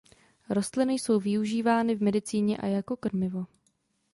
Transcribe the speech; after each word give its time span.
Rostliny 0.49 0.93
jsou 0.93 1.19
využívány 1.19 1.95
v 1.95 2.01
medicíně 2.01 2.57
a 2.57 2.65
jako 2.67 2.97
krmivo. 2.97 3.45